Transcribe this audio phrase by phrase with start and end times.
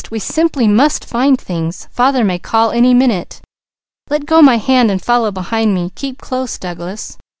[0.09, 1.87] We simply must find things.
[1.91, 3.39] Father may call any minute.
[4.09, 5.91] Let go my hand and follow behind me.
[5.93, 7.19] Keep close, Douglas!"